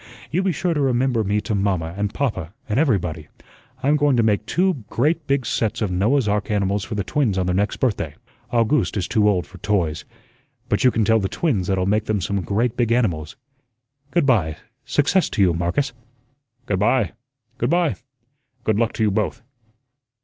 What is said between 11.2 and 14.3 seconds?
twins that I'll make them some great big animals. Good